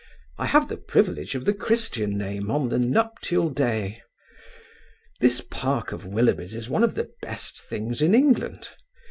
I 0.39 0.47
have 0.47 0.67
the 0.67 0.77
privilege 0.77 1.35
of 1.35 1.45
the 1.45 1.53
Christian 1.53 2.17
name 2.17 2.49
on 2.49 2.69
the 2.69 2.79
nuptial 2.79 3.51
day. 3.51 4.01
This 5.19 5.41
park 5.41 5.91
of 5.91 6.07
Willoughby's 6.07 6.55
is 6.55 6.67
one 6.67 6.83
of 6.83 6.95
the 6.95 7.11
best 7.21 7.61
things 7.61 8.01
in 8.01 8.15
England. 8.15 8.71